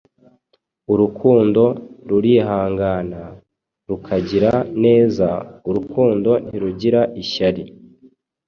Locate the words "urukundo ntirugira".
5.69-7.01